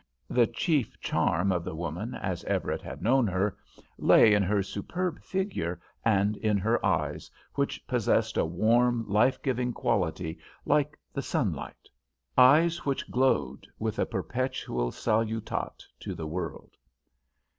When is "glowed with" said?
13.11-13.99